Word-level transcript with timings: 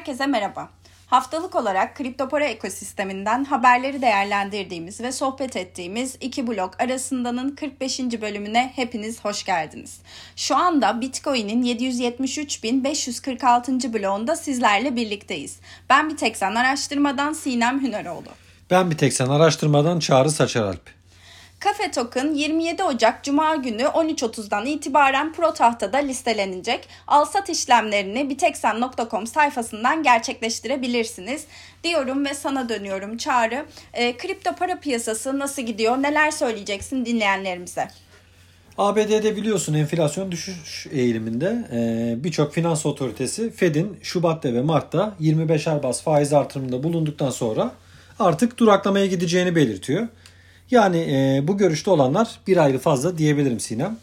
Herkese 0.00 0.26
merhaba. 0.26 0.68
Haftalık 1.06 1.54
olarak 1.54 1.96
kripto 1.96 2.28
para 2.28 2.44
ekosisteminden 2.44 3.44
haberleri 3.44 4.02
değerlendirdiğimiz 4.02 5.00
ve 5.00 5.12
sohbet 5.12 5.56
ettiğimiz 5.56 6.16
iki 6.20 6.46
blok 6.46 6.80
arasındanın 6.80 7.54
45. 7.54 8.00
bölümüne 8.00 8.72
hepiniz 8.76 9.24
hoş 9.24 9.44
geldiniz. 9.44 9.98
Şu 10.36 10.56
anda 10.56 11.00
Bitcoin'in 11.00 11.62
773.546. 11.62 13.92
bloğunda 13.92 14.36
sizlerle 14.36 14.96
birlikteyiz. 14.96 15.60
Ben 15.90 16.10
bir 16.10 16.16
tek 16.16 16.36
sen 16.36 16.54
araştırmadan 16.54 17.32
Sinem 17.32 17.82
Hüneroğlu. 17.82 18.28
Ben 18.70 18.90
bir 18.90 18.98
tek 18.98 19.12
sen 19.12 19.28
araştırmadan 19.28 19.98
Çağrı 19.98 20.30
Saçaralp. 20.30 20.99
Kafe 21.60 21.90
Token 21.90 22.34
27 22.34 22.84
Ocak 22.84 23.24
Cuma 23.24 23.56
günü 23.56 23.82
13.30'dan 23.82 24.66
itibaren 24.66 25.32
Pro 25.32 25.54
Tahta'da 25.54 25.96
listelenecek. 25.98 26.88
Alsat 27.06 27.48
işlemlerini 27.48 28.30
biteksen.com 28.30 29.26
sayfasından 29.26 30.02
gerçekleştirebilirsiniz 30.02 31.44
diyorum 31.84 32.24
ve 32.24 32.34
sana 32.34 32.68
dönüyorum 32.68 33.16
Çağrı. 33.16 33.66
E, 33.92 34.16
kripto 34.16 34.54
para 34.54 34.80
piyasası 34.80 35.38
nasıl 35.38 35.62
gidiyor? 35.62 35.96
Neler 35.96 36.30
söyleyeceksin 36.30 37.06
dinleyenlerimize? 37.06 37.88
ABD'de 38.78 39.36
biliyorsun 39.36 39.74
enflasyon 39.74 40.32
düşüş 40.32 40.86
eğiliminde 40.92 41.68
ee, 41.72 42.24
birçok 42.24 42.54
finans 42.54 42.86
otoritesi 42.86 43.50
Fed'in 43.50 43.98
Şubat'ta 44.02 44.54
ve 44.54 44.62
Mart'ta 44.62 45.14
25'er 45.20 45.82
bas 45.82 46.02
faiz 46.02 46.32
artırımında 46.32 46.82
bulunduktan 46.82 47.30
sonra 47.30 47.72
artık 48.18 48.58
duraklamaya 48.58 49.06
gideceğini 49.06 49.54
belirtiyor. 49.54 50.08
Yani 50.70 50.98
e, 50.98 51.48
bu 51.48 51.56
görüşte 51.56 51.90
olanlar 51.90 52.40
bir 52.46 52.56
ayrı 52.56 52.78
fazla 52.78 53.18
diyebilirim 53.18 53.60
Sinem. 53.60 53.96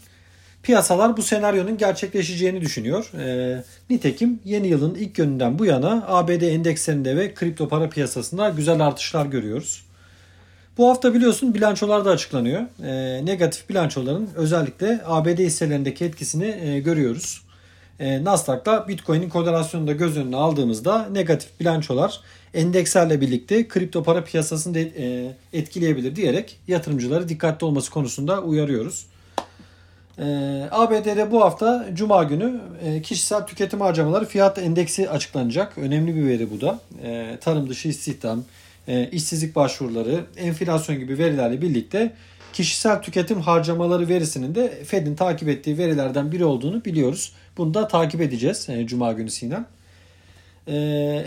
Piyasalar 0.64 1.18
bu 1.18 1.22
senaryonun 1.22 1.78
gerçekleşeceğini 1.78 2.62
düşünüyor. 2.62 3.12
E, 3.20 3.64
nitekim 3.90 4.40
yeni 4.46 4.68
yılın 4.68 4.96
ilk 4.96 5.16
gününden 5.16 5.60
bu 5.60 5.66
yana 5.66 6.06
ABD 6.08 6.42
endekslerinde 6.42 7.16
ve 7.16 7.34
kripto 7.34 7.68
para 7.68 7.90
piyasasında 7.90 8.50
güzel 8.50 8.80
artışlar 8.80 9.26
görüyoruz. 9.26 9.86
Bu 10.78 10.90
hafta 10.90 11.14
biliyorsun 11.14 11.54
bilançolar 11.54 12.06
da 12.06 12.10
açıklanıyor. 12.10 12.62
E, 12.84 13.26
negatif 13.26 13.70
bilançoların 13.70 14.30
özellikle 14.36 15.02
ABD 15.06 15.40
hisselerindeki 15.40 16.06
etkisini 16.06 16.46
e, 16.46 16.80
görüyoruz. 16.80 17.47
E, 18.00 18.24
Nasdaq'ta 18.24 18.88
Bitcoin'in 18.88 19.30
korelasyonunu 19.30 19.88
da 19.88 19.92
göz 19.92 20.18
önüne 20.18 20.36
aldığımızda 20.36 21.10
negatif 21.12 21.60
bilançolar 21.60 22.22
endekslerle 22.54 23.22
birlikte 23.22 23.68
kripto 23.68 24.04
para 24.04 24.24
piyasasını 24.24 24.74
da 24.76 24.80
e, 24.80 25.36
etkileyebilir 25.54 26.16
diyerek 26.16 26.60
yatırımcıları 26.68 27.30
dikkatli 27.30 27.66
olması 27.66 27.92
konusunda 27.92 28.42
uyarıyoruz. 28.42 29.06
E, 30.20 30.24
ABD'de 30.72 31.32
bu 31.32 31.42
hafta 31.42 31.88
Cuma 31.94 32.24
günü 32.24 32.62
e, 32.84 33.02
kişisel 33.02 33.48
tüketim 33.48 33.82
harcamaları 33.82 34.26
fiyat 34.26 34.58
endeksi 34.58 35.10
açıklanacak. 35.10 35.78
Önemli 35.78 36.16
bir 36.16 36.28
veri 36.28 36.52
bu 36.52 36.62
da. 36.62 36.80
E, 37.04 37.38
tarım 37.42 37.70
dışı 37.70 37.88
istihdam, 37.88 38.44
e, 38.88 39.10
işsizlik 39.12 39.56
başvuruları, 39.56 40.26
enflasyon 40.38 41.00
gibi 41.00 41.18
verilerle 41.18 41.62
birlikte 41.62 42.14
kişisel 42.54 43.02
tüketim 43.02 43.42
harcamaları 43.42 44.08
verisinin 44.08 44.56
de 44.56 44.84
Fed'in 44.84 45.16
takip 45.16 45.50
ettiği 45.50 45.78
verilerden 45.78 46.32
biri 46.32 46.46
olduğunu 46.46 46.86
biliyoruz. 46.86 47.34
Bunu 47.58 47.74
da 47.74 47.88
takip 47.88 48.22
edeceğiz 48.22 48.70
e, 48.70 48.88
Cuma 48.88 49.14
günü 49.14 49.30
Sinem. 49.30 49.66
E, 50.68 50.76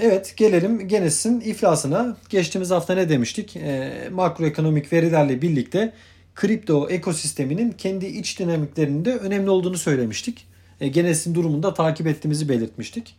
evet 0.03 0.35
gelelim 0.37 0.89
Genesis'in 0.89 1.41
iflasına. 1.41 2.17
Geçtiğimiz 2.29 2.71
hafta 2.71 2.95
ne 2.95 3.09
demiştik? 3.09 3.57
E, 3.57 3.93
makroekonomik 4.13 4.93
verilerle 4.93 5.43
birlikte 5.43 5.93
kripto 6.35 6.89
ekosisteminin 6.89 7.73
kendi 7.73 8.07
iç 8.07 8.39
dinamiklerinde 8.39 9.17
önemli 9.17 9.51
olduğunu 9.51 9.79
söylemiştik. 9.79 10.47
Genesis'in 10.91 11.35
durumunu 11.35 11.63
da 11.63 11.75
takip 11.75 12.07
ettiğimizi 12.07 12.49
belirtmiştik. 12.49 13.17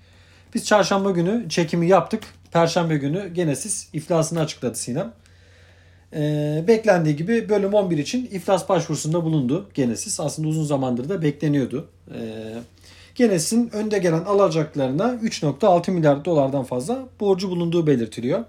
Biz 0.53 0.65
çarşamba 0.65 1.11
günü 1.11 1.49
çekimi 1.49 1.87
yaptık. 1.87 2.23
Perşembe 2.51 2.97
günü 2.97 3.33
Genesis 3.33 3.87
iflasını 3.93 4.39
açıkladı 4.39 4.75
Sinem. 4.75 5.13
Ee, 6.13 6.63
beklendiği 6.67 7.15
gibi 7.15 7.49
bölüm 7.49 7.73
11 7.73 7.97
için 7.97 8.29
iflas 8.31 8.69
başvurusunda 8.69 9.23
bulundu 9.23 9.69
Genesis. 9.73 10.19
Aslında 10.19 10.47
uzun 10.47 10.63
zamandır 10.63 11.09
da 11.09 11.21
bekleniyordu. 11.21 11.87
Ee, 12.13 12.19
Genesis'in 13.15 13.69
önde 13.73 13.97
gelen 13.97 14.23
alacaklarına 14.23 15.03
3.6 15.03 15.91
milyar 15.91 16.25
dolardan 16.25 16.63
fazla 16.63 17.05
borcu 17.19 17.49
bulunduğu 17.49 17.87
belirtiliyor. 17.87 18.45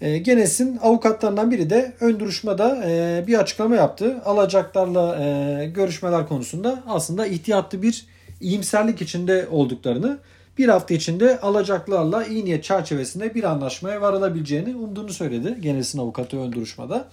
Ee, 0.00 0.18
Genesis'in 0.18 0.78
avukatlarından 0.82 1.50
biri 1.50 1.70
de 1.70 1.92
ön 2.00 2.20
duruşmada 2.20 2.84
e, 2.86 3.24
bir 3.26 3.38
açıklama 3.38 3.76
yaptı. 3.76 4.16
Alacaklarla 4.24 5.24
e, 5.24 5.66
görüşmeler 5.66 6.28
konusunda 6.28 6.82
aslında 6.86 7.26
ihtiyatlı 7.26 7.82
bir 7.82 8.06
iyimserlik 8.40 9.02
içinde 9.02 9.48
olduklarını 9.50 10.18
bir 10.58 10.68
hafta 10.68 10.94
içinde 10.94 11.40
alacaklarla 11.40 12.24
iyi 12.24 12.44
niyet 12.44 12.64
çerçevesinde 12.64 13.34
bir 13.34 13.44
anlaşmaya 13.44 14.00
varılabileceğini 14.00 14.76
umduğunu 14.76 15.12
söyledi 15.12 15.56
Genesis'in 15.60 15.98
avukatı 15.98 16.38
ön 16.38 16.52
duruşmada. 16.52 17.04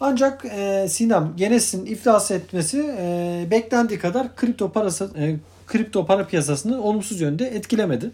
Ancak 0.00 0.44
e, 0.44 0.86
Sinem 0.88 1.32
Genesis'in 1.36 1.86
iflas 1.86 2.30
etmesi 2.30 2.94
e, 2.98 3.46
beklendiği 3.50 3.98
kadar 3.98 4.36
kripto 4.36 4.72
parası 4.72 5.10
e, 5.18 5.36
kripto 5.66 6.06
para 6.06 6.26
piyasasını 6.26 6.82
olumsuz 6.82 7.20
yönde 7.20 7.46
etkilemedi. 7.46 8.10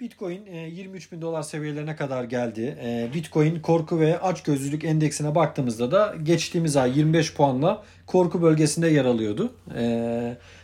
Bitcoin 0.00 0.46
23 0.46 1.12
bin 1.12 1.22
dolar 1.22 1.42
seviyelerine 1.42 1.96
kadar 1.96 2.24
geldi. 2.24 2.78
Bitcoin 3.14 3.60
korku 3.60 4.00
ve 4.00 4.20
açgözlülük 4.20 4.84
endeksine 4.84 5.34
baktığımızda 5.34 5.90
da 5.90 6.14
geçtiğimiz 6.22 6.76
ay 6.76 6.98
25 6.98 7.34
puanla 7.34 7.82
korku 8.06 8.42
bölgesinde 8.42 8.88
yer 8.88 9.04
alıyordu. 9.04 9.52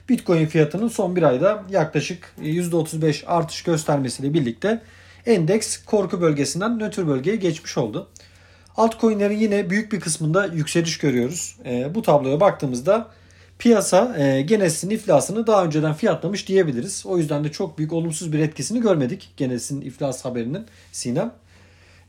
Bitcoin 0.08 0.46
fiyatının 0.46 0.88
son 0.88 1.16
bir 1.16 1.22
ayda 1.22 1.64
yaklaşık 1.70 2.34
%35 2.42 3.26
artış 3.26 3.62
göstermesiyle 3.62 4.34
birlikte 4.34 4.82
endeks 5.26 5.84
korku 5.84 6.20
bölgesinden 6.20 6.78
nötr 6.78 7.06
bölgeye 7.06 7.36
geçmiş 7.36 7.78
oldu. 7.78 8.08
Altcoin'lerin 8.76 9.38
yine 9.38 9.70
büyük 9.70 9.92
bir 9.92 10.00
kısmında 10.00 10.46
yükseliş 10.46 10.98
görüyoruz. 10.98 11.56
Bu 11.94 12.02
tabloya 12.02 12.40
baktığımızda 12.40 13.08
piyasa 13.62 14.16
e, 14.18 14.42
Genesis'in 14.42 14.90
iflasını 14.90 15.46
daha 15.46 15.64
önceden 15.64 15.94
fiyatlamış 15.94 16.48
diyebiliriz. 16.48 17.06
O 17.06 17.18
yüzden 17.18 17.44
de 17.44 17.52
çok 17.52 17.78
büyük 17.78 17.92
olumsuz 17.92 18.32
bir 18.32 18.38
etkisini 18.38 18.80
görmedik 18.80 19.30
Genesis'in 19.36 19.80
iflas 19.80 20.24
haberinin 20.24 20.66
Sinem. 20.92 21.32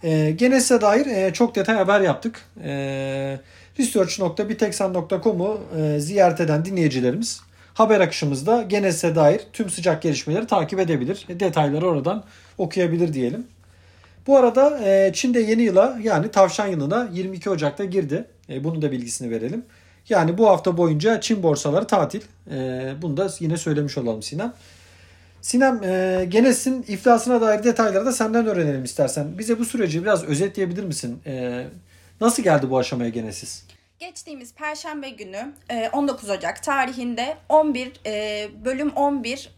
E, 0.03 0.31
Genesis'e 0.31 0.81
dair 0.81 1.05
e, 1.05 1.33
çok 1.33 1.55
detay 1.55 1.75
haber 1.75 2.01
yaptık. 2.01 2.41
E, 2.63 3.39
Research.biteksan.com'u 3.79 5.61
e, 5.77 5.99
ziyaret 5.99 6.41
eden 6.41 6.65
dinleyicilerimiz 6.65 7.41
haber 7.73 7.99
akışımızda 7.99 8.61
Genesis'e 8.61 9.15
dair 9.15 9.41
tüm 9.53 9.69
sıcak 9.69 10.01
gelişmeleri 10.01 10.47
takip 10.47 10.79
edebilir. 10.79 11.25
E, 11.29 11.39
detayları 11.39 11.87
oradan 11.87 12.23
okuyabilir 12.57 13.13
diyelim. 13.13 13.47
Bu 14.27 14.37
arada 14.37 14.79
e, 14.83 15.13
Çin'de 15.13 15.39
yeni 15.39 15.61
yıla 15.61 15.99
yani 16.03 16.31
tavşan 16.31 16.67
yılına 16.67 17.09
22 17.13 17.49
Ocak'ta 17.49 17.85
girdi. 17.85 18.25
E, 18.49 18.63
bunun 18.63 18.81
da 18.81 18.91
bilgisini 18.91 19.29
verelim. 19.31 19.65
Yani 20.09 20.37
bu 20.37 20.49
hafta 20.49 20.77
boyunca 20.77 21.21
Çin 21.21 21.43
borsaları 21.43 21.87
tatil. 21.87 22.21
E, 22.51 22.93
bunu 23.01 23.17
da 23.17 23.29
yine 23.39 23.57
söylemiş 23.57 23.97
olalım 23.97 24.23
Sinem. 24.23 24.53
Sinem 25.41 25.83
e, 25.83 26.25
Genesis'in 26.29 26.85
iflasına 26.87 27.41
dair 27.41 27.63
detayları 27.63 28.05
da 28.05 28.11
senden 28.11 28.47
öğrenelim 28.47 28.83
istersen. 28.83 29.37
Bize 29.37 29.59
bu 29.59 29.65
süreci 29.65 30.03
biraz 30.03 30.23
özetleyebilir 30.23 30.83
misin? 30.83 31.21
E, 31.25 31.65
nasıl 32.21 32.43
geldi 32.43 32.69
bu 32.69 32.77
aşamaya 32.77 33.09
Genesis? 33.09 33.63
Geçtiğimiz 33.99 34.53
Perşembe 34.53 35.09
günü 35.09 35.53
19 35.93 36.29
Ocak 36.29 36.63
tarihinde 36.63 37.37
11 37.49 37.91
bölüm 38.65 38.89
11 38.89 39.49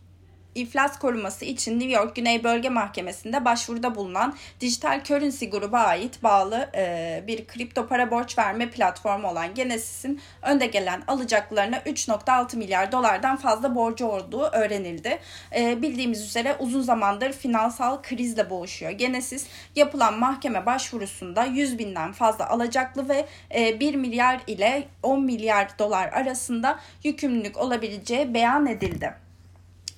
iflas 0.55 0.99
koruması 0.99 1.45
için 1.45 1.79
New 1.79 1.95
York 1.95 2.16
Güney 2.16 2.43
Bölge 2.43 2.69
Mahkemesi'nde 2.69 3.45
başvuruda 3.45 3.95
bulunan 3.95 4.35
Dijital 4.59 5.03
Currency 5.03 5.45
gruba 5.45 5.79
ait 5.79 6.23
bağlı 6.23 6.69
e, 6.75 7.23
bir 7.27 7.47
kripto 7.47 7.88
para 7.88 8.11
borç 8.11 8.38
verme 8.38 8.69
platformu 8.69 9.27
olan 9.27 9.53
Genesis'in 9.53 10.21
önde 10.41 10.66
gelen 10.66 11.03
alacaklarına 11.07 11.77
3.6 11.77 12.57
milyar 12.57 12.91
dolardan 12.91 13.35
fazla 13.35 13.75
borcu 13.75 14.05
olduğu 14.05 14.43
öğrenildi. 14.43 15.19
E, 15.55 15.81
bildiğimiz 15.81 16.22
üzere 16.25 16.55
uzun 16.59 16.81
zamandır 16.81 17.31
finansal 17.31 18.02
krizle 18.02 18.49
boğuşuyor. 18.49 18.91
Genesis 18.91 19.47
yapılan 19.75 20.19
mahkeme 20.19 20.66
başvurusunda 20.66 21.46
100 21.46 21.79
binden 21.79 22.11
fazla 22.11 22.49
alacaklı 22.49 23.09
ve 23.09 23.25
e, 23.55 23.79
1 23.79 23.96
milyar 23.96 24.41
ile 24.47 24.87
10 25.03 25.23
milyar 25.23 25.79
dolar 25.79 26.07
arasında 26.07 26.79
yükümlülük 27.03 27.57
olabileceği 27.57 28.34
beyan 28.34 28.66
edildi. 28.66 29.24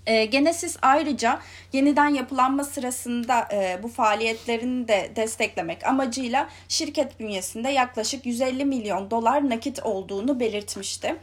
E, 0.08 0.26
Genesis 0.26 0.78
ayrıca 0.82 1.40
yeniden 1.74 2.10
yapılanma 2.10 2.64
sırasında 2.64 3.48
e, 3.54 3.80
bu 3.84 3.88
faaliyetlerini 3.88 4.88
de 4.88 5.12
desteklemek 5.16 5.88
amacıyla 5.88 6.50
şirket 6.70 7.20
bünyesinde 7.20 7.70
yaklaşık 7.70 8.26
150 8.26 8.66
milyon 8.66 9.12
dolar 9.12 9.50
nakit 9.50 9.80
olduğunu 9.84 10.40
belirtmişti. 10.40 11.16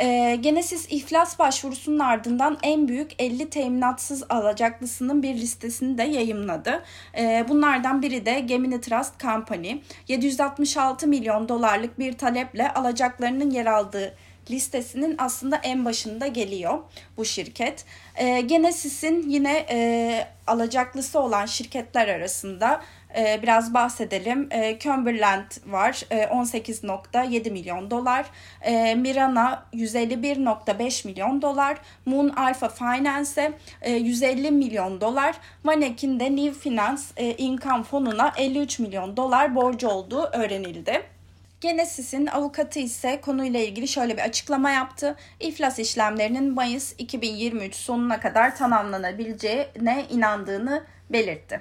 E, 0.00 0.38
Genesis 0.40 0.86
iflas 0.90 1.38
başvurusunun 1.38 1.98
ardından 1.98 2.58
en 2.62 2.88
büyük 2.88 3.10
50 3.18 3.50
teminatsız 3.50 4.24
alacaklısının 4.28 5.22
bir 5.22 5.34
listesini 5.34 5.98
de 5.98 6.02
yayımladı. 6.02 6.82
E, 7.18 7.44
bunlardan 7.48 8.02
biri 8.02 8.26
de 8.26 8.40
Gemini 8.40 8.80
Trust 8.80 9.20
Company. 9.20 9.72
766 10.08 11.06
milyon 11.06 11.48
dolarlık 11.48 11.98
bir 11.98 12.12
taleple 12.12 12.74
alacaklarının 12.74 13.50
yer 13.50 13.66
aldığı 13.66 14.14
listesinin 14.50 15.14
aslında 15.18 15.56
en 15.56 15.84
başında 15.84 16.26
geliyor 16.26 16.78
bu 17.16 17.24
şirket. 17.24 17.84
E, 18.16 18.40
Genesis'in 18.40 19.28
yine 19.28 19.66
e, 19.70 20.28
alacaklısı 20.46 21.20
olan 21.20 21.46
şirketler 21.46 22.08
arasında 22.08 22.80
e, 23.16 23.42
biraz 23.42 23.74
bahsedelim. 23.74 24.48
E, 24.50 24.78
Cumberland 24.78 25.50
var 25.66 26.02
e, 26.10 26.16
18.7 26.16 27.50
milyon 27.50 27.90
dolar. 27.90 28.26
E, 28.62 28.94
Mirana 28.94 29.66
151.5 29.74 31.06
milyon 31.06 31.42
dolar. 31.42 31.78
Moon 32.06 32.28
Alpha 32.28 32.68
Finance 32.68 33.52
e, 33.82 33.92
150 33.92 34.50
milyon 34.50 35.00
dolar. 35.00 35.34
Vaneck'in 35.64 36.20
de 36.20 36.36
New 36.36 36.52
Finance 36.52 37.02
e, 37.16 37.34
Income 37.34 37.82
fonuna 37.84 38.32
53 38.36 38.78
milyon 38.78 39.16
dolar 39.16 39.54
borcu 39.54 39.88
olduğu 39.88 40.22
öğrenildi. 40.22 41.17
Genesis'in 41.60 42.26
avukatı 42.26 42.78
ise 42.78 43.20
konuyla 43.20 43.60
ilgili 43.60 43.88
şöyle 43.88 44.16
bir 44.16 44.22
açıklama 44.22 44.70
yaptı. 44.70 45.16
İflas 45.40 45.78
işlemlerinin 45.78 46.54
Mayıs 46.54 46.94
2023 46.98 47.74
sonuna 47.74 48.20
kadar 48.20 48.56
tamamlanabileceğine 48.56 50.06
inandığını 50.10 50.84
belirtti. 51.12 51.60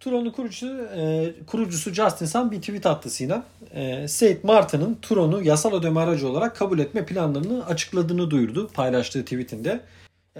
Tron'un 0.00 0.30
kurucusu, 0.30 0.88
e, 0.96 1.32
kurucusu 1.46 1.94
Justin 1.94 2.26
Sun 2.26 2.50
bir 2.50 2.60
tweet 2.60 2.86
attı 2.86 3.10
Sinem. 3.10 3.44
E, 3.74 4.08
Saint 4.08 4.44
Martin'ın 4.44 4.98
Tron'u 5.02 5.42
yasal 5.42 5.72
ödeme 5.72 6.00
aracı 6.00 6.28
olarak 6.28 6.56
kabul 6.56 6.78
etme 6.78 7.06
planlarını 7.06 7.66
açıkladığını 7.66 8.30
duyurdu 8.30 8.70
paylaştığı 8.74 9.22
tweetinde. 9.24 9.80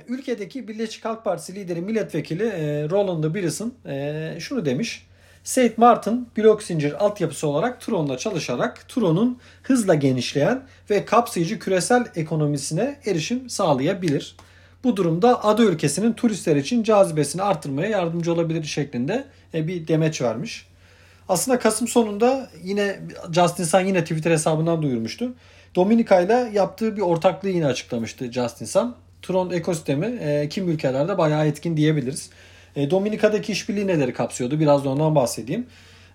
Ülkedeki 0.09 0.69
Birleşik 0.69 1.05
Halk 1.05 1.25
Partisi 1.25 1.55
lideri 1.55 1.81
milletvekili 1.81 2.45
e, 2.45 2.91
Roland 2.91 3.35
Billison 3.35 3.75
e, 3.87 4.37
şunu 4.41 4.65
demiş. 4.65 5.07
Saint 5.49 5.79
Martin 5.79 6.29
blok 6.37 6.63
zincir 6.63 7.05
altyapısı 7.05 7.49
olarak 7.49 7.81
Tron'la 7.81 8.19
çalışarak 8.19 8.89
Tron'un 8.89 9.39
hızla 9.63 9.95
genişleyen 9.95 10.63
ve 10.91 11.05
kapsayıcı 11.05 11.59
küresel 11.59 12.05
ekonomisine 12.17 12.97
erişim 13.07 13.51
sağlayabilir. 13.51 14.37
Bu 14.85 14.97
durumda 14.97 15.45
ada 15.45 15.63
ülkesinin 15.63 16.13
turistler 16.13 16.57
için 16.57 16.83
cazibesini 16.83 17.43
artırmaya 17.43 17.89
yardımcı 17.89 18.33
olabilir 18.33 18.65
şeklinde 18.65 19.25
e, 19.55 19.69
bir 19.69 19.89
demeç 19.89 20.23
vermiş. 20.23 20.67
Aslında 21.29 21.59
Kasım 21.59 21.89
sonunda 21.89 22.51
yine 22.63 23.01
Justin 23.33 23.65
Sun 23.65 23.81
yine 23.81 24.03
Twitter 24.03 24.31
hesabından 24.31 24.83
duyurmuştu. 24.83 25.35
Dominika 25.75 26.21
ile 26.21 26.51
yaptığı 26.55 26.97
bir 26.97 27.03
ortaklığı 27.03 27.49
yine 27.49 27.67
açıklamıştı 27.67 28.33
Justin 28.33 28.67
Sun. 28.67 28.95
Tron 29.23 29.51
ekosistemi 29.51 30.07
e, 30.07 30.49
kim 30.49 30.69
ülkelerde 30.69 31.19
bayağı 31.19 31.47
etkin 31.47 31.77
diyebiliriz. 31.77 32.31
E, 32.77 32.91
Dominika'daki 32.91 33.53
işbirliği 33.53 33.87
neleri 33.87 34.13
kapsıyordu? 34.13 34.61
Biraz 34.61 34.85
da 34.85 34.89
ondan 34.89 35.15
bahsedeyim. 35.15 35.67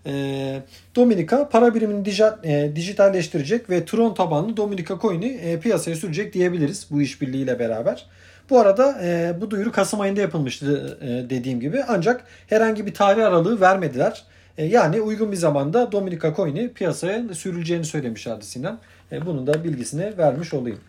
E, 0.06 0.62
Dominika 0.96 1.50
para 1.50 1.76
birimini 1.76 2.10
e, 2.44 2.76
dijitalleştirecek 2.76 3.70
ve 3.70 3.86
Tron 3.86 4.14
tabanlı 4.14 4.58
Dominika 4.58 5.00
coin'i 5.02 5.26
e, 5.26 5.60
piyasaya 5.60 5.96
sürecek 5.96 6.34
diyebiliriz 6.34 6.88
bu 6.92 7.02
işbirliğiyle 7.02 7.60
beraber. 7.60 8.06
Bu 8.50 8.60
arada 8.60 9.00
e, 9.04 9.42
bu 9.42 9.52
duyuru 9.52 9.72
Kasım 9.72 10.02
ayında 10.02 10.22
yapılmıştı 10.22 10.98
e, 11.02 11.30
dediğim 11.30 11.60
gibi. 11.60 11.84
Ancak 11.88 12.26
herhangi 12.48 12.86
bir 12.86 12.94
tarih 12.94 13.28
aralığı 13.28 13.62
vermediler. 13.62 14.24
E, 14.58 14.66
yani 14.66 15.02
uygun 15.02 15.32
bir 15.32 15.38
zamanda 15.38 15.92
Dominika 15.92 16.34
Coin'i 16.36 16.74
piyasaya 16.74 17.34
sürüleceğini 17.34 17.86
söylemişlerdi 17.86 18.46
Sinan. 18.46 18.80
E, 19.12 19.26
bunun 19.26 19.48
da 19.48 19.64
bilgisini 19.64 20.18
vermiş 20.18 20.54
olayım. 20.54 20.80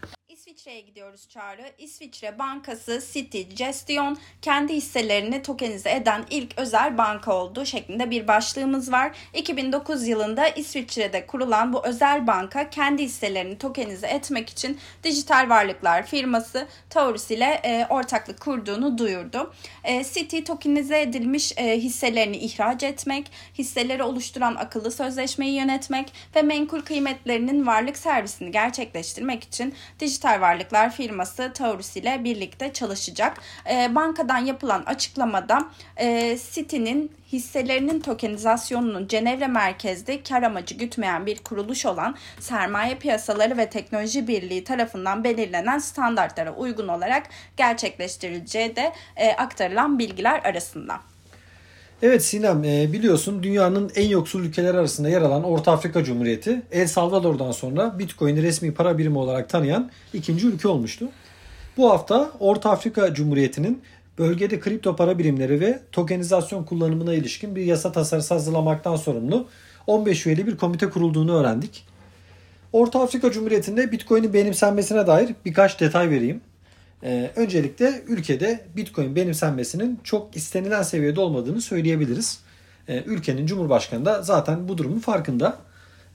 İsviçre'ye 0.65 0.81
gidiyoruz 0.81 1.29
Çağrı. 1.29 1.73
İsviçre 1.79 2.39
Bankası 2.39 3.03
City 3.13 3.41
Gestion 3.41 4.19
kendi 4.43 4.75
hisselerini 4.75 5.43
tokenize 5.43 5.91
eden 5.91 6.25
ilk 6.31 6.59
özel 6.59 6.99
banka 6.99 7.35
oldu 7.35 7.67
şeklinde 7.67 8.11
bir 8.11 8.29
başlığımız 8.29 8.93
var. 8.93 9.17
2009 9.35 10.09
yılında 10.09 10.49
İsviçre'de 10.49 11.27
kurulan 11.27 11.73
bu 11.73 11.87
özel 11.87 12.27
banka 12.27 12.71
kendi 12.71 13.03
hisselerini 13.03 13.59
tokenize 13.59 14.07
etmek 14.07 14.51
için 14.51 14.79
dijital 15.05 15.49
varlıklar 15.49 16.07
firması 16.07 16.67
Taurus 16.91 17.31
ile 17.31 17.61
e, 17.65 17.87
ortaklık 17.91 18.41
kurduğunu 18.41 18.99
duyurdu. 18.99 19.55
E, 19.85 20.05
City 20.05 20.39
tokenize 20.41 21.01
edilmiş 21.01 21.53
e, 21.57 21.79
hisselerini 21.79 22.37
ihraç 22.37 22.83
etmek, 22.83 23.31
hisseleri 23.59 24.03
oluşturan 24.03 24.55
akıllı 24.55 24.91
sözleşmeyi 24.91 25.55
yönetmek 25.55 26.13
ve 26.37 26.43
menkul 26.43 26.81
kıymetlerinin 26.81 27.67
varlık 27.67 27.99
servisini 27.99 28.51
gerçekleştirmek 28.51 29.45
için 29.45 29.75
dijital 30.01 30.41
varlıklar 30.41 30.54
firması 30.91 31.53
Taurus 31.53 31.97
ile 31.97 32.25
birlikte 32.25 32.73
çalışacak. 32.73 33.41
E, 33.71 33.95
bankadan 33.95 34.39
yapılan 34.39 34.83
açıklamada 34.87 35.69
e, 35.97 36.39
City'nin 36.53 37.12
hisselerinin 37.33 38.01
tokenizasyonunun 38.01 39.06
Cenevre 39.06 39.47
merkezli 39.47 40.23
kar 40.23 40.43
amacı 40.43 40.75
gütmeyen 40.75 41.27
bir 41.27 41.39
kuruluş 41.39 41.87
olan 41.87 42.17
Sermaye 42.41 42.95
Piyasaları 42.95 43.56
ve 43.56 43.71
Teknoloji 43.71 44.29
Birliği 44.29 44.65
tarafından 44.65 45.25
belirlenen 45.25 45.79
standartlara 45.79 46.55
uygun 46.55 46.89
olarak 46.89 47.27
gerçekleştirileceği 47.56 48.77
de 48.77 48.93
e, 49.17 49.33
aktarılan 49.33 49.99
bilgiler 49.99 50.41
arasında. 50.45 51.14
Evet 52.06 52.25
Sinem 52.25 52.65
e, 52.65 52.93
biliyorsun 52.93 53.43
dünyanın 53.43 53.91
en 53.95 54.09
yoksul 54.09 54.45
ülkeler 54.45 54.75
arasında 54.75 55.09
yer 55.09 55.23
alan 55.23 55.45
Orta 55.45 55.73
Afrika 55.73 56.05
Cumhuriyeti 56.05 56.62
El 56.73 56.87
Salvador'dan 56.87 57.53
sonra 57.53 57.99
Bitcoin'i 57.99 58.43
resmi 58.43 58.75
para 58.75 58.99
birimi 58.99 59.19
olarak 59.19 59.49
tanıyan 59.49 59.91
ikinci 60.12 60.47
ülke 60.47 60.69
olmuştu. 60.69 61.09
Bu 61.77 61.91
hafta 61.91 62.31
Orta 62.41 62.71
Afrika 62.71 63.15
Cumhuriyeti'nin 63.15 63.83
bölgede 64.19 64.61
kripto 64.61 64.97
para 64.97 65.19
birimleri 65.19 65.61
ve 65.61 65.81
tokenizasyon 65.93 66.65
kullanımına 66.65 67.15
ilişkin 67.15 67.56
bir 67.56 67.65
yasa 67.65 67.93
tasarısı 67.93 68.35
hazırlamaktan 68.35 68.97
sorumlu 68.97 69.47
15 69.87 70.27
üyeli 70.27 70.47
bir 70.47 70.56
komite 70.56 70.91
kurulduğunu 70.91 71.37
öğrendik. 71.37 71.87
Orta 72.73 73.03
Afrika 73.03 73.31
Cumhuriyeti'nde 73.31 73.93
Bitcoin'in 73.93 74.33
benimsenmesine 74.33 75.06
dair 75.06 75.35
birkaç 75.45 75.81
detay 75.81 76.11
vereyim. 76.11 76.41
Ee, 77.05 77.31
öncelikle 77.37 78.03
ülkede 78.09 78.61
Bitcoin 78.77 79.17
benimsenmesinin 79.17 80.01
çok 80.05 80.37
istenilen 80.37 80.83
seviyede 80.83 81.21
olmadığını 81.21 81.61
söyleyebiliriz. 81.61 82.41
Ee, 82.89 83.03
ülkenin 83.06 83.47
Cumhurbaşkanı 83.47 84.05
da 84.05 84.23
zaten 84.23 84.69
bu 84.69 84.79
durumun 84.79 84.99
farkında. 84.99 85.56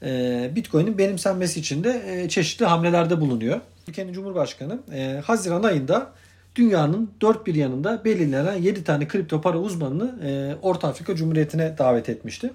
Ee, 0.04 0.52
Bitcoin'in 0.56 0.98
benimsenmesi 0.98 1.60
için 1.60 1.84
de 1.84 2.04
e, 2.08 2.30
çeşitli 2.30 2.66
hamlelerde 2.66 3.22
bulunuyor. 3.22 3.60
Ülkenin 3.88 4.14
Cumhurbaşkanı 4.14 4.80
e, 4.94 5.22
Haziran 5.26 5.64
ayında 5.64 6.12
dünyanın 6.56 7.12
dört 7.22 7.48
bir 7.48 7.56
yanında 7.56 8.06
belirlenen 8.06 8.56
7 8.56 8.84
tane 8.84 9.08
kripto 9.08 9.42
para 9.42 9.58
uzmanını 9.58 10.16
e, 10.26 10.56
Orta 10.62 10.88
Afrika 10.88 11.16
Cumhuriyeti'ne 11.16 11.78
davet 11.78 12.10
etmişti. 12.10 12.52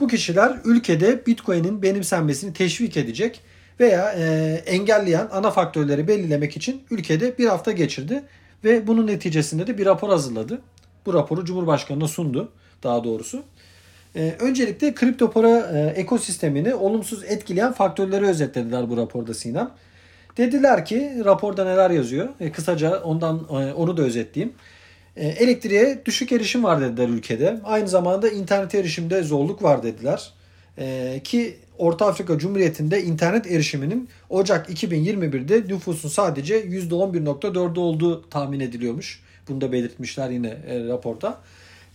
Bu 0.00 0.08
kişiler 0.08 0.56
ülkede 0.64 1.26
Bitcoin'in 1.26 1.82
benimsenmesini 1.82 2.52
teşvik 2.52 2.96
edecek 2.96 3.40
veya 3.80 4.12
e, 4.12 4.54
engelleyen 4.66 5.28
ana 5.32 5.50
faktörleri 5.50 6.08
belirlemek 6.08 6.56
için 6.56 6.82
ülkede 6.90 7.38
bir 7.38 7.46
hafta 7.46 7.72
geçirdi 7.72 8.22
ve 8.64 8.86
bunun 8.86 9.06
neticesinde 9.06 9.66
de 9.66 9.78
bir 9.78 9.86
rapor 9.86 10.08
hazırladı. 10.08 10.60
Bu 11.06 11.14
raporu 11.14 11.44
Cumhurbaşkanı'na 11.44 12.08
sundu 12.08 12.52
daha 12.82 13.04
doğrusu. 13.04 13.42
E, 14.16 14.34
öncelikle 14.40 14.94
kripto 14.94 15.30
para 15.30 15.48
e, 15.58 16.00
ekosistemini 16.00 16.74
olumsuz 16.74 17.24
etkileyen 17.24 17.72
faktörleri 17.72 18.26
özetlediler 18.26 18.90
bu 18.90 18.96
raporda 18.96 19.34
Sinem. 19.34 19.70
Dediler 20.36 20.84
ki 20.84 21.22
raporda 21.24 21.64
neler 21.64 21.90
yazıyor? 21.90 22.28
E, 22.40 22.52
kısaca 22.52 23.00
ondan 23.00 23.46
e, 23.50 23.72
onu 23.72 23.96
da 23.96 24.02
özetleyeyim. 24.02 24.54
E, 25.16 25.28
elektriğe 25.28 26.02
düşük 26.04 26.32
erişim 26.32 26.64
var 26.64 26.80
dediler 26.80 27.08
ülkede. 27.08 27.60
Aynı 27.64 27.88
zamanda 27.88 28.28
internet 28.28 28.74
erişimde 28.74 29.22
zorluk 29.22 29.62
var 29.62 29.82
dediler. 29.82 30.32
E, 30.78 31.20
ki 31.24 31.56
Orta 31.80 32.06
Afrika 32.06 32.38
Cumhuriyeti'nde 32.38 33.02
internet 33.02 33.46
erişiminin 33.46 34.08
Ocak 34.28 34.70
2021'de 34.70 35.74
nüfusun 35.74 36.08
sadece 36.08 36.60
%11.4'ü 36.60 37.78
olduğu 37.78 38.28
tahmin 38.28 38.60
ediliyormuş. 38.60 39.22
Bunu 39.48 39.60
da 39.60 39.72
belirtmişler 39.72 40.30
yine 40.30 40.48
e, 40.48 40.84
raporda. 40.88 41.38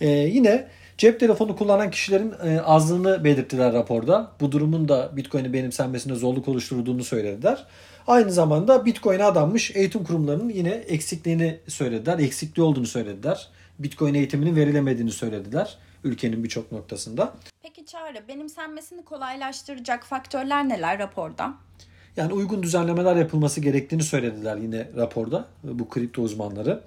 E, 0.01 0.09
yine 0.09 0.67
cep 0.97 1.19
telefonu 1.19 1.55
kullanan 1.55 1.91
kişilerin 1.91 2.33
e, 2.43 2.59
azlığını 2.59 3.23
belirttiler 3.23 3.73
raporda. 3.73 4.31
Bu 4.39 4.51
durumun 4.51 4.89
da 4.89 5.11
Bitcoin'in 5.17 5.53
benimsenmesine 5.53 6.15
zorluk 6.15 6.47
oluşturduğunu 6.47 7.03
söylediler. 7.03 7.65
Aynı 8.07 8.31
zamanda 8.31 8.85
Bitcoin'e 8.85 9.23
adanmış 9.23 9.71
eğitim 9.75 10.03
kurumlarının 10.03 10.49
yine 10.49 10.69
eksikliğini 10.69 11.57
söylediler. 11.67 12.19
Eksikliği 12.19 12.65
olduğunu 12.65 12.87
söylediler. 12.87 13.47
Bitcoin 13.79 14.13
eğitiminin 14.13 14.55
verilemediğini 14.55 15.11
söylediler 15.11 15.77
ülkenin 16.05 16.43
birçok 16.43 16.71
noktasında. 16.71 17.33
Peki 17.61 17.85
Çağrı, 17.85 18.27
benimsenmesini 18.27 19.05
kolaylaştıracak 19.05 20.03
faktörler 20.03 20.69
neler 20.69 20.99
raporda? 20.99 21.53
Yani 22.17 22.33
uygun 22.33 22.63
düzenlemeler 22.63 23.15
yapılması 23.15 23.61
gerektiğini 23.61 24.03
söylediler 24.03 24.57
yine 24.57 24.87
raporda 24.95 25.45
bu 25.63 25.89
kripto 25.89 26.21
uzmanları. 26.21 26.81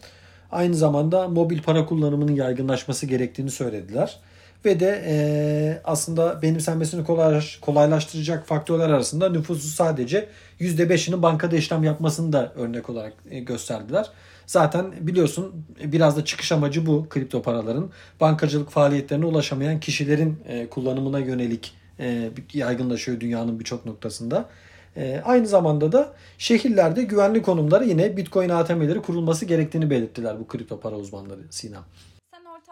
Aynı 0.52 0.74
zamanda 0.74 1.28
mobil 1.28 1.62
para 1.62 1.86
kullanımının 1.86 2.34
yaygınlaşması 2.34 3.06
gerektiğini 3.06 3.50
söylediler. 3.50 4.20
Ve 4.64 4.80
de 4.80 5.02
e, 5.06 5.80
aslında 5.84 6.42
benimsenmesini 6.42 7.04
kolaylaş, 7.04 7.56
kolaylaştıracak 7.56 8.46
faktörler 8.46 8.88
arasında 8.88 9.28
nüfusu 9.30 9.68
sadece 9.68 10.28
%5'inin 10.60 11.22
bankada 11.22 11.56
işlem 11.56 11.84
yapmasını 11.84 12.32
da 12.32 12.52
örnek 12.56 12.90
olarak 12.90 13.12
e, 13.30 13.40
gösterdiler. 13.40 14.10
Zaten 14.48 14.92
biliyorsun 15.00 15.64
biraz 15.84 16.16
da 16.16 16.24
çıkış 16.24 16.52
amacı 16.52 16.86
bu 16.86 17.06
kripto 17.08 17.42
paraların. 17.42 17.90
Bankacılık 18.20 18.70
faaliyetlerine 18.70 19.26
ulaşamayan 19.26 19.80
kişilerin 19.80 20.38
e, 20.48 20.66
kullanımına 20.66 21.18
yönelik 21.18 21.74
e, 22.00 22.30
yaygınlaşıyor 22.52 23.20
dünyanın 23.20 23.60
birçok 23.60 23.86
noktasında. 23.86 24.48
E, 24.96 25.22
aynı 25.24 25.46
zamanda 25.46 25.92
da 25.92 26.12
şehirlerde 26.38 27.02
güvenli 27.02 27.42
konumlara 27.42 27.84
yine 27.84 28.16
Bitcoin 28.16 28.48
ATM'leri 28.48 29.02
kurulması 29.02 29.44
gerektiğini 29.44 29.90
belirttiler 29.90 30.40
bu 30.40 30.46
kripto 30.46 30.80
para 30.80 30.96
uzmanları 30.96 31.40
Sina. 31.50 31.78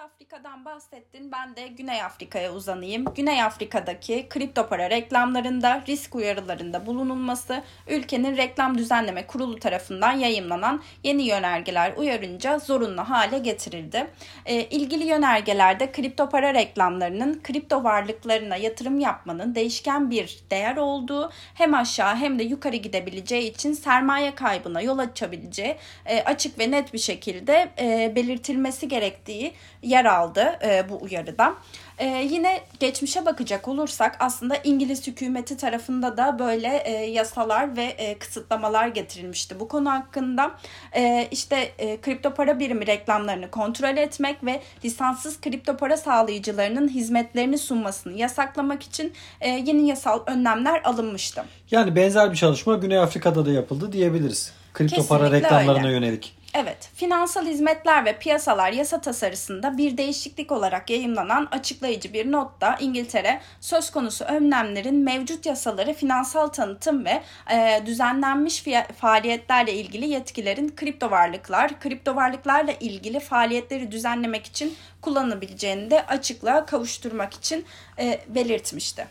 Afrika'dan 0.07 0.65
bahsettin. 0.65 1.33
Ben 1.33 1.57
de 1.57 1.67
Güney 1.67 2.03
Afrika'ya 2.03 2.53
uzanayım. 2.53 3.05
Güney 3.15 3.43
Afrika'daki 3.43 4.27
kripto 4.31 4.69
para 4.69 4.91
reklamlarında 4.91 5.83
risk 5.89 6.15
uyarılarında 6.15 6.87
bulunulması 6.87 7.63
ülkenin 7.89 8.37
reklam 8.37 8.79
düzenleme 8.79 9.27
kurulu 9.27 9.59
tarafından 9.59 10.13
yayımlanan 10.13 10.83
yeni 11.05 11.23
yönergeler 11.23 11.93
uyarınca 11.97 12.59
zorunlu 12.59 13.01
hale 13.01 13.39
getirildi. 13.39 14.07
E, 14.47 14.55
ilgili 14.55 15.05
yönergelerde 15.05 15.93
kripto 15.93 16.29
para 16.29 16.55
reklamlarının 16.55 17.41
kripto 17.43 17.85
varlıklarına 17.85 18.57
yatırım 18.57 19.01
yapmanın 19.01 19.55
değişken 19.55 20.11
bir 20.11 20.39
değer 20.51 20.77
olduğu 20.77 21.31
hem 21.55 21.75
aşağı 21.75 22.17
hem 22.17 22.39
de 22.39 22.43
yukarı 22.43 22.77
gidebileceği 22.77 23.51
için 23.51 23.73
sermaye 23.73 24.35
kaybına 24.35 24.81
yol 24.81 24.99
açabileceği 24.99 25.77
e, 26.07 26.23
açık 26.23 26.59
ve 26.59 26.71
net 26.71 26.93
bir 26.93 26.99
şekilde 26.99 27.69
e, 27.79 28.13
belirtilmesi 28.17 28.89
gerektiği 28.89 29.53
yer 29.97 30.05
aldı 30.05 30.59
e, 30.65 30.89
bu 30.89 30.99
uyarıda. 31.03 31.55
E, 31.99 32.07
yine 32.07 32.61
geçmişe 32.81 33.27
bakacak 33.27 33.69
olursak 33.69 34.17
aslında 34.21 34.57
İngiliz 34.57 35.07
hükümeti 35.07 35.57
tarafında 35.57 36.17
da 36.17 36.39
böyle 36.39 36.83
e, 36.85 36.91
yasalar 37.11 37.77
ve 37.77 37.85
e, 37.85 38.19
kısıtlamalar 38.19 38.89
getirilmişti 38.89 39.61
bu 39.61 39.69
konu 39.69 39.91
hakkında. 39.91 40.51
E, 40.97 41.29
işte 41.31 41.73
e, 41.79 42.01
kripto 42.01 42.35
para 42.35 42.59
birimi 42.59 42.87
reklamlarını 42.87 43.51
kontrol 43.51 43.97
etmek 43.97 44.45
ve 44.45 44.63
lisanssız 44.85 45.41
kripto 45.41 45.77
para 45.77 45.97
sağlayıcılarının 45.97 46.89
hizmetlerini 46.89 47.59
sunmasını 47.59 48.19
yasaklamak 48.19 48.83
için 48.83 49.13
e, 49.41 49.49
yeni 49.49 49.89
yasal 49.89 50.21
önlemler 50.27 50.81
alınmıştı. 50.85 51.45
Yani 51.71 51.97
benzer 51.97 52.31
bir 52.31 52.37
çalışma 52.37 52.75
Güney 52.75 52.99
Afrika'da 52.99 53.47
da 53.47 53.51
yapıldı 53.51 53.93
diyebiliriz. 53.93 54.53
Kripto 54.75 55.07
para 55.07 55.25
Kesinlikle 55.25 55.47
reklamlarına 55.47 55.87
öyle. 55.87 55.97
yönelik. 55.97 56.37
Evet, 56.59 56.91
finansal 56.95 57.47
hizmetler 57.47 58.05
ve 58.05 58.19
piyasalar 58.19 58.73
yasa 58.73 59.01
tasarısında 59.01 59.79
bir 59.79 59.97
değişiklik 59.97 60.53
olarak 60.53 60.91
yayımlanan 60.91 61.49
açıklayıcı 61.51 62.13
bir 62.13 62.33
notta 62.33 62.77
İngiltere 62.81 63.41
söz 63.61 63.91
konusu 63.91 64.25
önlemlerin 64.25 64.95
mevcut 64.95 65.47
yasaları 65.47 65.95
finansal 65.95 66.49
tanıtım 66.49 67.05
ve 67.05 67.23
e, 67.53 67.87
düzenlenmiş 67.87 68.65
faaliyetlerle 69.01 69.75
ilgili 69.75 70.09
yetkilerin 70.09 70.73
kripto 70.77 71.11
varlıklar, 71.11 71.81
kripto 71.81 72.17
varlıklarla 72.17 72.73
ilgili 72.73 73.21
faaliyetleri 73.21 73.93
düzenlemek 73.93 74.47
için 74.47 74.75
kullanabileceğini 75.03 75.91
de 75.91 76.07
açıklığa 76.07 76.67
kavuşturmak 76.67 77.35
için 77.35 77.65
e, 77.99 78.21
belirtmişti. 78.29 79.07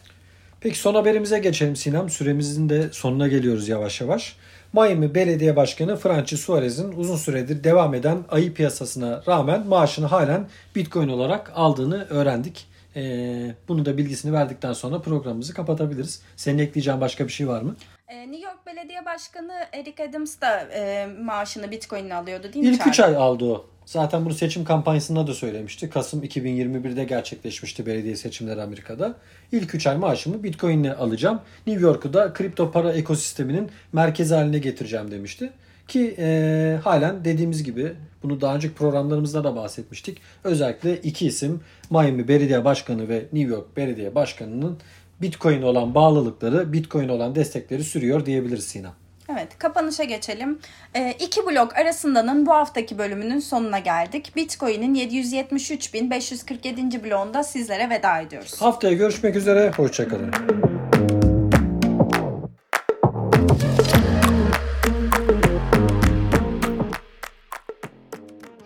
Peki 0.62 0.80
son 0.80 0.96
haberimize 0.96 1.40
geçelim 1.40 1.76
Sinem. 1.76 2.10
Süremizin 2.10 2.70
de 2.70 2.90
sonuna 2.92 3.28
geliyoruz 3.28 3.70
yavaş 3.70 4.02
yavaş. 4.02 4.36
Miami 4.76 5.16
Belediye 5.16 5.56
Başkanı 5.56 5.96
Francis 5.98 6.42
Suarez'in 6.42 6.92
uzun 6.92 7.16
süredir 7.16 7.64
devam 7.64 7.94
eden 7.94 8.18
ayı 8.30 8.54
piyasasına 8.54 9.22
rağmen 9.28 9.68
maaşını 9.68 10.06
halen 10.06 10.48
Bitcoin 10.76 11.10
olarak 11.10 11.52
aldığını 11.56 12.06
öğrendik. 12.10 12.68
Ee, 12.96 13.56
bunu 13.68 13.86
da 13.86 13.98
bilgisini 13.98 14.34
verdikten 14.34 14.74
sonra 14.74 15.02
programımızı 15.02 15.54
kapatabiliriz. 15.54 16.22
Senin 16.36 16.60
ekleyeceğin 16.60 17.02
başka 17.02 17.28
bir 17.28 17.32
şey 17.32 17.48
var 17.48 17.62
mı? 17.62 17.76
E, 18.08 18.32
New 18.32 18.46
York 18.46 18.66
Belediye 18.66 19.06
Başkanı 19.06 19.54
Eric 19.74 20.04
Adams 20.04 20.42
da 20.42 20.60
e, 20.60 21.08
maaşını 21.22 21.72
Bitcoin'le 21.72 22.10
alıyordu 22.12 22.54
değil 22.54 22.66
mi? 22.66 22.72
İlk 22.72 22.88
3 22.88 22.94
Çağrı? 22.94 23.08
ay 23.08 23.16
aldı 23.16 23.46
o. 23.46 23.66
Zaten 23.86 24.26
bunu 24.26 24.34
seçim 24.34 24.64
kampanyasında 24.64 25.28
da 25.28 25.34
söylemişti. 25.34 25.90
Kasım 25.90 26.24
2021'de 26.24 27.04
gerçekleşmişti 27.04 27.86
belediye 27.86 28.16
seçimleri 28.16 28.62
Amerika'da. 28.62 29.16
İlk 29.52 29.76
3 29.76 29.88
ay 29.88 29.98
maaşımı 29.98 30.44
Bitcoin 30.44 30.84
ile 30.84 30.96
alacağım. 30.96 31.42
New 31.68 31.84
York'u 31.84 32.14
da 32.14 32.34
kripto 32.34 32.72
para 32.72 32.94
ekosisteminin 32.94 33.70
merkezi 33.94 34.36
haline 34.36 34.60
getireceğim 34.60 35.12
demişti. 35.12 35.52
Ki 35.88 36.16
e, 36.18 36.80
halen 36.84 37.26
dediğimiz 37.26 37.64
gibi 37.64 37.94
bunu 38.24 38.42
daha 38.42 38.56
önceki 38.56 38.74
programlarımızda 38.74 39.44
da 39.44 39.56
bahsetmiştik. 39.56 40.18
Özellikle 40.44 40.98
iki 40.98 41.28
isim 41.28 41.62
Miami 41.90 42.28
Belediye 42.28 42.66
Başkanı 42.66 43.10
ve 43.10 43.26
New 43.34 43.54
York 43.54 43.78
Belediye 43.78 44.16
Başkanı'nın 44.16 44.78
Bitcoin 45.22 45.62
olan 45.62 45.96
bağlılıkları, 45.96 46.74
Bitcoin 46.74 47.10
olan 47.10 47.36
destekleri 47.36 47.84
sürüyor 47.84 48.26
diyebiliriz 48.26 48.64
Sina. 48.64 49.05
Evet, 49.32 49.58
kapanışa 49.58 50.04
geçelim. 50.04 50.60
Ee, 50.96 51.16
iki 51.20 51.46
blok 51.46 51.78
arasındanın 51.78 52.46
bu 52.46 52.52
haftaki 52.52 52.98
bölümünün 52.98 53.40
sonuna 53.40 53.80
geldik. 53.80 54.36
Bitcoin'in 54.36 54.96
773.547. 54.96 57.04
bloğunda 57.04 57.44
sizlere 57.44 57.90
veda 57.90 58.20
ediyoruz. 58.20 58.62
Haftaya 58.62 58.94
görüşmek 58.94 59.36
üzere. 59.36 59.72
Hoşçakalın. 59.78 60.32